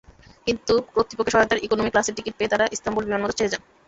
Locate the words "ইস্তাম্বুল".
2.75-3.03